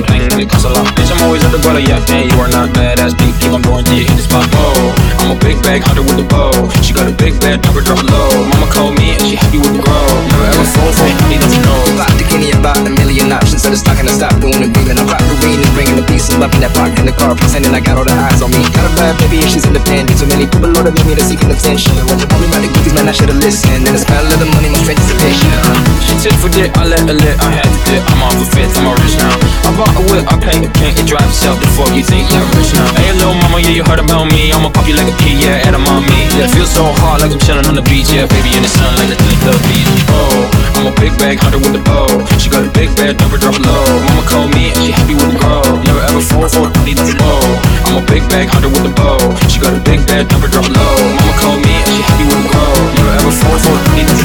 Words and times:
cling 0.00 0.24
and 0.32 0.40
it 0.40 0.48
costs 0.48 0.64
a 0.64 0.72
lot. 0.72 0.88
Bitch, 0.96 1.12
I'm 1.12 1.20
always 1.28 1.44
at 1.44 1.52
the 1.52 1.60
guala, 1.60 1.84
yeah, 1.84 2.00
and 2.08 2.32
you 2.32 2.38
are 2.40 2.48
not 2.48 2.72
badass. 2.72 3.12
Keep 3.42 3.52
on 3.52 3.60
till 3.84 3.98
you 3.98 4.06
hit 4.08 4.16
the 4.16 4.24
spot. 4.24 4.48
Oh, 4.54 4.94
I'm 5.20 5.34
a 5.34 5.38
big 5.42 5.58
bag 5.60 5.82
hunter 5.82 6.00
with 6.00 6.16
the 6.16 6.24
bow. 6.24 6.54
She 6.80 6.94
got 6.94 7.10
a 7.10 7.12
big 7.12 7.36
bed, 7.42 7.60
never 7.66 7.82
drop 7.82 7.98
it 8.00 8.08
low. 8.08 8.30
Mama 8.54 8.70
called 8.70 8.94
me 8.96 9.12
and 9.12 9.22
she 9.26 9.34
happy 9.34 9.58
with 9.58 9.74
the 9.74 9.82
grow. 9.82 10.06
Never 10.30 10.46
ever 10.46 10.66
fall 10.72 10.92
for 10.94 11.04
it, 11.10 11.18
he 11.28 11.36
doesn't 11.36 11.60
know. 11.66 11.80
Got 11.98 12.14
the 12.16 12.24
Kenny 12.24 12.54
about 12.54 12.80
a 12.86 12.90
million 12.94 13.34
options. 13.34 13.66
So 13.66 13.74
it's 13.74 13.84
not 13.84 13.98
gonna 13.98 14.14
stop 14.14 14.38
doing 14.40 14.62
the 14.62 14.70
beaming. 14.70 14.96
I'm 14.96 15.10
up 16.42 16.50
in 16.58 16.60
that 16.66 16.74
park 16.74 16.90
in 16.98 17.06
the 17.06 17.14
car, 17.14 17.38
pretending 17.38 17.70
I 17.70 17.78
got 17.78 17.94
all 17.94 18.04
the 18.04 18.10
eyes 18.10 18.42
on 18.42 18.50
me. 18.50 18.66
Got 18.74 18.90
a 18.90 18.92
bad 18.98 19.14
baby 19.22 19.38
and 19.38 19.50
she's 19.50 19.62
independent. 19.62 20.18
Too 20.18 20.26
many 20.26 20.50
people 20.50 20.74
know 20.74 20.82
that 20.82 20.90
me 21.06 21.14
to 21.14 21.22
seeking 21.22 21.46
attention. 21.46 21.94
When 22.10 22.18
you 22.18 22.26
want 22.26 22.42
me 22.42 22.50
about 22.50 22.66
the 22.66 22.70
goofies, 22.74 22.94
man, 22.98 23.06
I 23.06 23.14
should've 23.14 23.38
listened. 23.38 23.86
And 23.86 23.94
the 23.94 24.02
smell 24.02 24.26
of 24.26 24.38
the 24.42 24.50
money, 24.50 24.74
my 24.74 24.78
strength 24.82 25.06
is 25.06 25.14
addiction. 25.14 25.54
She 26.02 26.14
tit 26.18 26.34
for 26.42 26.50
dick, 26.50 26.74
I 26.74 26.82
let 26.90 27.06
her 27.06 27.14
lit, 27.14 27.38
I 27.38 27.54
had 27.54 27.70
to 27.70 27.78
dip. 27.86 28.02
I'm 28.10 28.26
off 28.26 28.34
a 28.34 28.44
fifth, 28.50 28.74
I'm 28.74 28.90
a 28.90 28.92
rich 28.98 29.14
now. 29.22 29.38
I 29.38 29.70
bought 29.78 29.94
a 29.94 30.02
whip, 30.10 30.26
I 30.26 30.34
paint 30.42 30.66
a 30.66 30.70
paint, 30.74 30.98
it 30.98 31.06
drives 31.06 31.30
itself. 31.30 31.62
The 31.62 31.70
fuck 31.78 31.94
you 31.94 32.02
think, 32.02 32.26
I'm 32.34 32.42
rich 32.58 32.74
now. 32.74 32.90
Hey, 32.98 33.14
little 33.14 33.38
mama, 33.38 33.62
yeah, 33.62 33.78
you 33.78 33.86
heard 33.86 34.02
about 34.02 34.26
me. 34.26 34.50
I'ma 34.50 34.74
pop 34.74 34.90
you 34.90 34.98
like 34.98 35.06
a 35.06 35.16
pea, 35.22 35.38
yeah, 35.38 35.62
edamame. 35.62 36.10
Yeah, 36.34 36.50
feel 36.50 36.66
so 36.66 36.90
hard 37.06 37.22
like 37.22 37.30
I'm 37.30 37.38
chilling 37.38 37.70
on 37.70 37.78
the 37.78 37.86
beach, 37.86 38.10
yeah, 38.10 38.26
baby 38.26 38.50
in 38.58 38.66
the 38.66 38.72
sun 38.72 38.90
like 38.98 39.14
the 39.14 39.18
little 39.46 39.62
beach. 39.70 39.90
Oh, 40.10 40.50
I'm 40.74 40.90
a 40.90 40.94
big 40.98 41.14
bag 41.22 41.38
hunter 41.38 41.62
with 41.62 41.70
the 41.70 41.82
bow. 41.86 42.10
She 42.42 42.50
got 42.50 42.66
a 42.66 42.72
big 42.74 42.90
bed, 42.98 43.22
never 43.22 43.38
drop 43.38 43.54
low. 43.62 43.86
Mama 44.10 44.26
called 44.26 44.50
me 44.50 44.61
need 46.94 47.06
to 47.06 47.16
know. 47.16 47.40
I'm 47.86 48.02
a 48.02 48.06
big 48.06 48.28
bag 48.28 48.48
hunter 48.48 48.68
with 48.68 48.84
the 48.84 48.92
bow. 48.92 49.18
She 49.48 49.60
got 49.60 49.72
a 49.72 49.80
big 49.80 50.06
bed, 50.06 50.28
never 50.30 50.48
drop 50.48 50.68
low. 50.68 50.96
Mama 51.16 51.32
called 51.40 51.60
me 51.64 51.72
and 51.72 51.88
she 51.88 52.02
happy 52.02 52.24
with 52.24 52.42
the 52.42 52.48
grow. 52.52 52.72
Never 52.96 53.12
ever 53.16 53.32
fall 53.32 53.58
for 53.58 53.76
need 53.96 54.08
a 54.08 54.22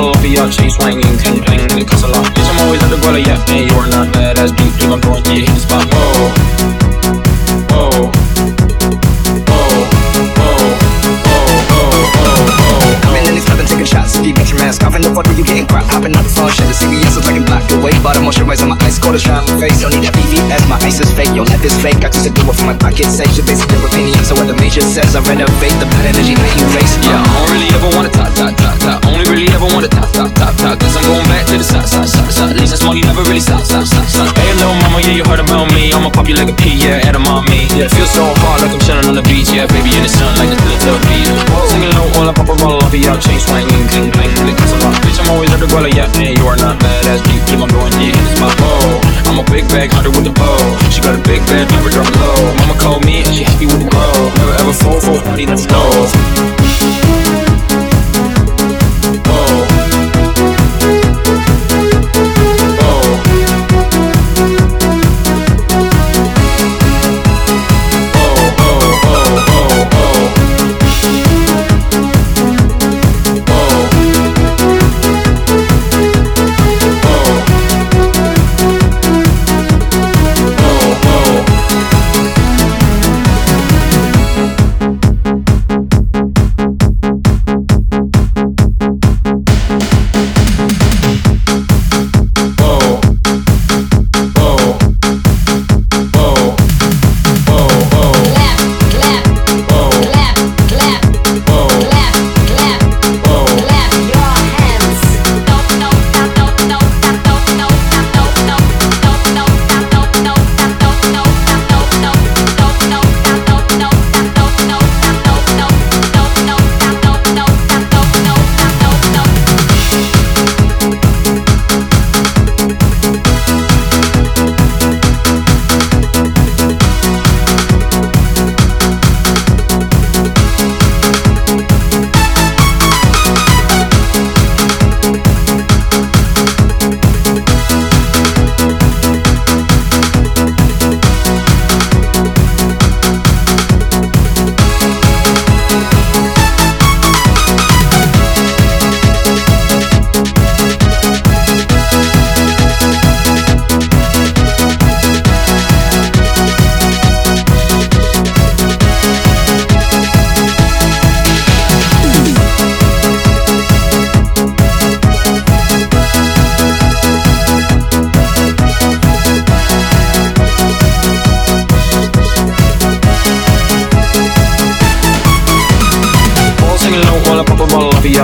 of 0.00 0.24
your 0.24 0.48
chain 0.48 0.70
swinging, 0.70 1.18
clang, 1.18 1.60
and 1.60 1.80
it 1.80 1.86
costs 1.86 2.04
a 2.04 2.08
lot. 2.08 2.39
But 18.00 18.16
I'm 18.16 18.24
moisturizer, 18.24 18.64
my 18.64 18.80
ice 18.80 18.96
cold 18.96 19.20
my 19.28 19.44
face. 19.60 19.84
Don't 19.84 19.92
need 19.92 20.08
that 20.08 20.16
VVS, 20.16 20.64
my 20.72 20.80
ice 20.80 21.04
is 21.04 21.12
fake. 21.12 21.36
Yo, 21.36 21.44
life 21.44 21.60
is 21.60 21.76
fake. 21.84 22.00
I 22.00 22.08
to 22.08 22.32
do 22.32 22.40
it 22.48 22.56
for 22.56 22.64
my 22.64 22.72
pocket 22.72 23.04
sake. 23.12 23.28
Your 23.36 23.44
basic 23.44 23.68
your 23.68 23.84
opinion. 23.84 24.16
So 24.24 24.32
what 24.40 24.48
the 24.48 24.56
major 24.56 24.80
says, 24.80 25.12
I 25.12 25.20
renovate 25.28 25.76
the 25.76 25.84
bad 25.92 26.08
energy 26.08 26.32
that 26.32 26.52
you 26.56 26.64
race. 26.72 26.96
Yeah, 27.04 27.20
I 27.20 27.28
don't 27.28 27.52
really 27.52 27.68
ever 27.76 27.92
wanna 27.92 28.08
top, 28.08 28.32
top, 28.32 28.56
top, 28.56 28.76
top. 28.80 28.98
Only 29.04 29.28
really 29.28 29.52
ever 29.52 29.68
wanna 29.68 29.92
top, 29.92 30.08
top, 30.16 30.32
top, 30.32 30.56
top. 30.56 30.80
Cause 30.80 30.96
I'm 30.96 31.04
going 31.04 31.28
back 31.28 31.44
to 31.52 31.60
the 31.60 31.66
side, 31.66 31.84
side, 31.84 32.08
side, 32.08 32.32
side. 32.32 32.56
Lisa 32.56 32.80
small, 32.80 32.96
you 32.96 33.04
never 33.04 33.20
really 33.28 33.44
stop, 33.44 33.60
stop, 33.68 33.84
stop, 33.84 34.08
stop. 34.08 34.32
Hey, 34.32 34.48
little 34.56 34.72
mama, 34.80 35.04
yeah, 35.04 35.20
you 35.20 35.24
heard 35.28 35.44
about 35.44 35.68
me. 35.76 35.92
I'ma 35.92 36.08
pop 36.08 36.24
you 36.24 36.40
like 36.40 36.48
a 36.48 36.56
pea, 36.56 36.80
yeah, 36.80 37.04
edamame. 37.04 37.68
Yeah, 37.76 37.92
feel 37.92 38.08
so 38.08 38.24
hard 38.40 38.64
like 38.64 38.72
I'm 38.72 38.80
chilling 38.80 39.12
on 39.12 39.16
the 39.16 39.26
beach. 39.28 39.52
Yeah, 39.52 39.68
baby 39.68 39.92
in 39.92 40.00
the 40.00 40.08
sun 40.08 40.32
like 40.40 40.48
the 40.48 40.56
beach. 41.04 41.28
Singing 41.68 41.92
low 41.92 42.08
while 42.16 42.28
I 42.28 42.32
pop 42.32 42.48
a 42.48 42.56
bottle 42.56 42.80
off 42.80 42.96
of 42.96 42.96
your 42.96 43.16
chain 43.20 43.36
swinging, 43.36 43.84
cling, 43.92 44.08
clang, 44.08 44.32
and 44.40 44.48
it 44.48 44.56
costs 44.56 44.72
a. 44.72 44.88
Bitch, 45.04 45.20
I'm 45.20 45.36
always 45.36 45.52
at 45.52 45.60
the 45.60 45.68
guala, 45.68 45.92
yeah, 45.92 46.08
and 46.16 46.32
you 46.40 46.48
are 46.48 46.56
not 46.56 46.80
badass 46.80 47.20
bag 49.70 49.92
hunter 49.92 50.10
with 50.10 50.24
the 50.24 50.30
bow. 50.30 50.49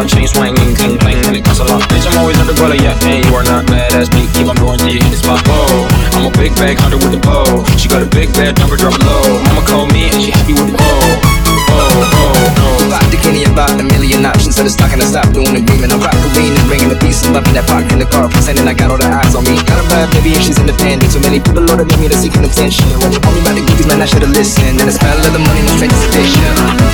Your 0.06 0.22
chain 0.22 0.28
swinging, 0.28 0.74
cling 0.78 0.98
clang, 0.98 1.18
and 1.26 1.34
it 1.34 1.42
costs 1.42 1.60
a 1.60 1.66
lot. 1.66 1.82
Bitch, 1.90 2.06
I'm 2.06 2.18
always 2.22 2.38
at 2.38 2.46
the 2.46 2.54
guala, 2.54 2.78
yeah, 2.78 2.94
and 3.10 3.26
you 3.26 3.34
are 3.34 3.42
not 3.42 3.66
badass 3.66 4.06
beat. 4.14 4.30
Keep 4.34 4.46
on 4.46 4.56
going 4.56 4.78
till 4.78 4.94
you 4.94 5.02
hit 5.02 5.10
the 5.10 5.18
spot. 5.18 5.42
Oh, 5.50 5.82
I'm 6.14 6.30
a 6.30 6.32
big 6.38 6.54
bag 6.54 6.78
hunter 6.78 6.98
with 7.02 7.10
the 7.10 7.22
bow. 7.22 7.66
She 7.74 7.90
got 7.90 8.02
a 8.02 8.10
big 8.10 8.30
bed, 8.34 8.54
never 8.62 8.78
drop 8.78 8.94
low. 9.02 9.42
Mama 9.50 9.62
called 9.66 9.90
me 9.90 10.06
and 10.06 10.22
she 10.22 10.30
happy 10.30 10.54
with 10.54 10.70
the 10.70 10.78
grow. 10.78 11.02
Oh, 11.74 12.06
oh, 12.22 12.62
oh. 12.62 12.78
Got 12.86 13.02
the 13.10 13.18
Kenny 13.18 13.42
about 13.44 13.74
a 13.74 13.82
million 13.82 14.22
options. 14.22 14.54
So 14.54 14.62
it's 14.62 14.78
not 14.78 14.94
gonna 14.94 15.08
stop 15.08 15.26
doing 15.34 15.50
the 15.50 15.62
beaming. 15.66 15.90
I'm 15.90 15.98
rock 15.98 16.14
the 16.22 16.30
green 16.38 16.54
and 16.54 16.66
bringing 16.70 16.88
the 16.88 16.98
peace. 17.02 17.26
Up 17.26 17.42
in 17.50 17.58
that 17.58 17.66
park 17.66 17.90
in 17.90 17.98
the 17.98 18.06
car, 18.06 18.30
pretending 18.30 18.68
I 18.70 18.74
got 18.78 18.94
all 18.94 19.00
the 19.00 19.10
eyes 19.10 19.34
on 19.34 19.42
me. 19.42 19.58
Got 19.66 19.82
a 19.82 19.86
bad 19.90 20.06
baby 20.14 20.38
and 20.38 20.42
she's 20.44 20.60
independent. 20.62 21.10
Too 21.10 21.20
many 21.20 21.42
people 21.42 21.66
that 21.66 21.82
me 21.98 22.06
to 22.06 22.16
seeking 22.16 22.46
attention. 22.46 22.86
When 23.02 23.10
you 23.10 23.20
want 23.26 23.34
me 23.34 23.40
about 23.42 23.58
the 23.58 23.64
goofies, 23.66 23.88
man, 23.90 24.00
I 24.00 24.06
should've 24.06 24.30
listened. 24.30 24.78
And 24.78 24.86
the 24.86 24.94
smell 24.94 25.18
of 25.18 25.32
the 25.34 25.42
money, 25.42 25.66
my 25.66 25.72
strength 25.74 25.98
is 25.98 26.04
addiction. 26.14 26.85